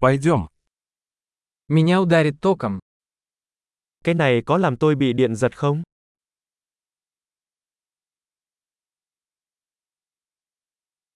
[0.00, 0.48] Пойдем.
[1.68, 2.78] Меня ударит током.
[4.04, 5.82] Cái này có làm tôi bị điện giật không?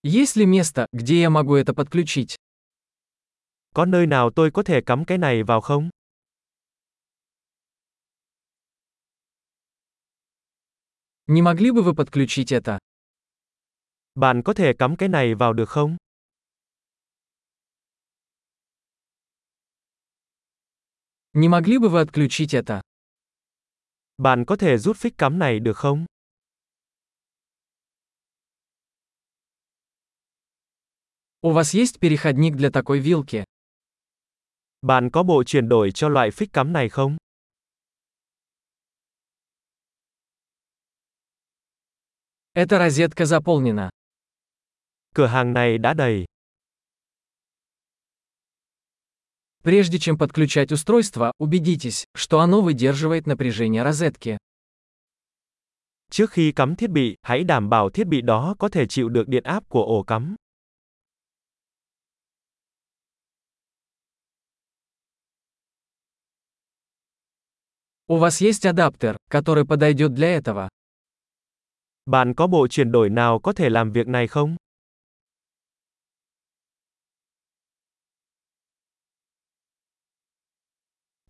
[0.02, 2.34] Есть ли место, где я могу это подключить?
[3.74, 5.90] Có nơi nào tôi có thể cắm cái này vào không?
[11.26, 12.78] Не могли бы вы подключить это?
[14.14, 15.96] Bạn có thể cắm cái này vào được không?
[21.34, 22.80] Не могли бы вы отключить это?
[24.18, 26.06] Bạn có thể rút phích cắm này được không?
[31.40, 33.44] У вас есть переходник для такой вилки?
[34.82, 37.16] Bạn có bộ chuyển đổi cho loại phích cắm này không?
[42.54, 43.90] Эта розетка заполнена.
[45.14, 46.24] Cửa hàng này đã đầy.
[49.62, 54.38] Прежде чем подключать устройство, убедитесь, что оно выдерживает напряжение розетки.
[56.10, 59.28] Trước khi cắm thiết bị, hãy đảm bảo thiết bị đó có thể chịu được
[59.28, 60.36] điện áp của ổ cắm.
[68.06, 70.68] У вас есть адаптер, который подойдет для этого?
[72.06, 74.56] Bạn có bộ chuyển đổi nào có thể làm việc này không?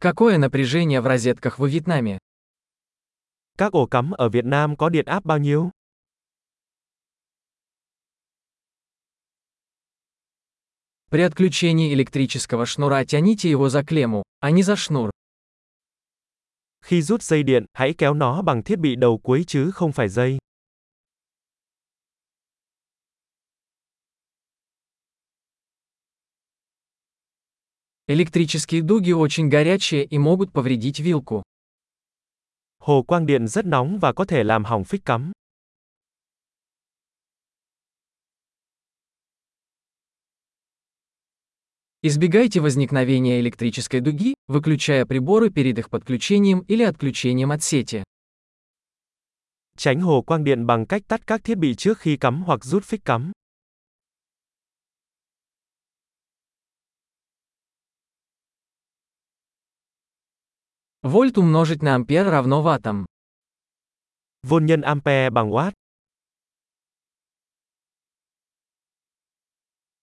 [0.03, 2.19] Какое напряжение в розетках во Вьетнаме?
[3.57, 5.71] Các ổ cắm ở Việt Nam có điện áp bao nhiêu?
[11.09, 15.11] При отключении электрического шнура тяните его за клемму, а не за шнур.
[16.85, 20.09] Khi rút dây điện, hãy kéo nó bằng thiết bị đầu cuối chứ không phải
[20.09, 20.39] dây.
[28.09, 31.43] Электрические дуги очень горячие и могут повредить вилку.
[32.79, 35.33] Hồ quang điện rất nóng và có thể làm hỏng phích cắm.
[42.05, 48.03] Избегайте возникновения электрической дуги, выключая приборы перед их подключением или отключением от сети.
[49.79, 52.85] Tránh hồ quang điện bằng cách tắt các thiết bị trước khi cắm hoặc rút
[52.85, 53.33] phích cắm.
[61.03, 63.07] Вольт умножить на ампер равно ваттам.
[64.45, 65.73] Vôn nhân ampere bằng watt.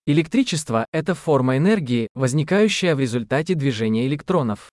[0.05, 4.69] Электричество– это форма энергии, возникающая в результате движения электронов.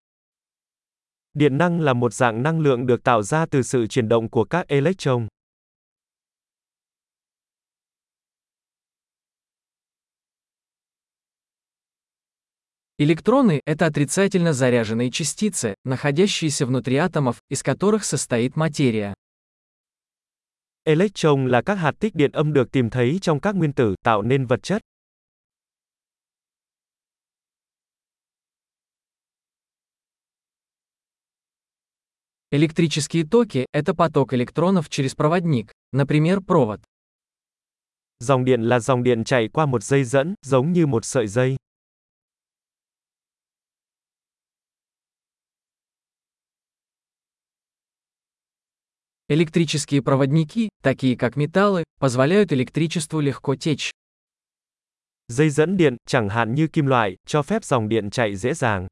[1.35, 4.45] Điện năng là một dạng năng lượng được tạo ra từ sự chuyển động của
[4.45, 5.29] các electron.
[12.99, 19.15] Электроны– это отрицательно заряженные частицы, находящиеся внутри атомов, из которых состоит материя.
[20.87, 24.23] Electron là các hạt tích điện âm được tìm thấy trong các nguyên tử, tạo
[24.23, 24.83] nên vật chất.
[32.51, 36.81] Электрические токи– это поток электронов через проводник, например, провод.
[38.21, 41.57] Dòng điện là dòng điện chạy qua một dây dẫn, giống như một sợi dây.
[49.29, 53.91] Электрические проводники, такие как металлы, позволяют электричеству легко течь.
[55.29, 58.87] Dây dẫn điện, chẳng hạn như kim loại, cho phép dòng điện chạy dễ dàng.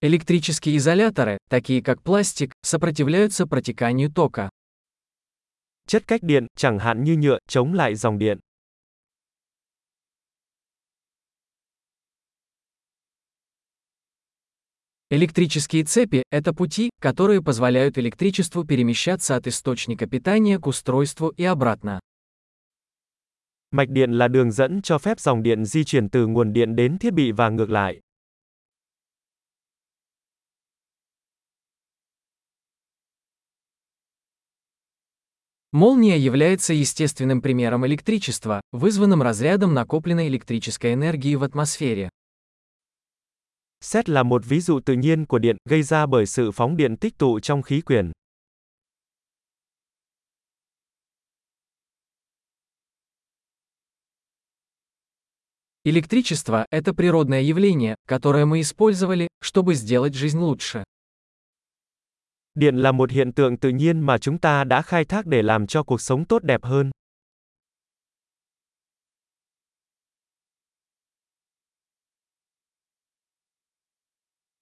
[0.00, 4.48] Электрические изоляторы, такие как пластик, сопротивляются протеканию тока.
[5.88, 8.38] Chất cách điện, chẳng hạn như nhựa, chống lại dòng điện.
[15.12, 21.98] Электрические цепи– это пути, которые позволяют электричеству перемещаться от источника питания к устройству и обратно.
[23.72, 26.98] Mạch điện là đường dẫn cho phép dòng điện di chuyển từ nguồn điện đến
[26.98, 28.00] thiết bị và ngược lại.
[35.72, 42.10] Молния является естественным примером электричества, вызванным разрядом накопленной электрической энергии в атмосфере.
[43.83, 46.97] Xét là một ví dụ tự nhiên của điện, gây ra bởi sự phóng điện
[46.97, 48.11] tích tụ trong khí quyển.
[55.83, 60.83] Электричество – это природное явление, которое мы использовали, чтобы сделать жизнь лучше.
[62.55, 65.67] Điện là một hiện tượng tự nhiên mà chúng ta đã khai thác để làm
[65.67, 66.91] cho cuộc sống tốt đẹp hơn.